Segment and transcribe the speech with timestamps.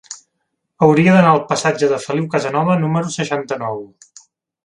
[0.85, 3.81] Hauria d'anar al passatge de Feliu Casanova número seixanta-nou.